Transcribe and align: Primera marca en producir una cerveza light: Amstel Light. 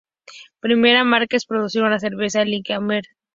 Primera 0.61 1.03
marca 1.03 1.37
en 1.37 1.41
producir 1.47 1.83
una 1.83 1.99
cerveza 1.99 2.43
light: 2.43 2.71
Amstel 2.71 2.87
Light. 2.89 3.05